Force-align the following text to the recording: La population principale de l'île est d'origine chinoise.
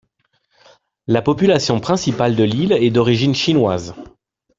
La 1.05 1.21
population 1.21 1.79
principale 1.79 2.35
de 2.35 2.43
l'île 2.43 2.71
est 2.71 2.89
d'origine 2.89 3.35
chinoise. 3.35 3.93